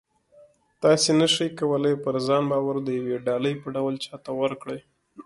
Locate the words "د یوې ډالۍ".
2.83-3.55